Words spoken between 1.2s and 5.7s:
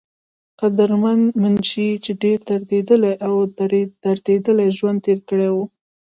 منشي، چې ډېر کړېدلے او درديدلے ژوند تير کړے وو